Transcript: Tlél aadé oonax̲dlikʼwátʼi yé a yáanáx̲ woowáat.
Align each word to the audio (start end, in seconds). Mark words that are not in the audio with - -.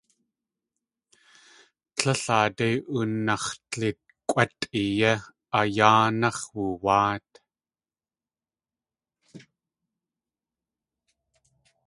Tlél 1.95 2.23
aadé 2.37 2.69
oonax̲dlikʼwátʼi 2.93 4.81
yé 4.99 5.11
a 5.57 5.59
yáanáx̲ 5.75 6.41
woowáat. 6.53 7.29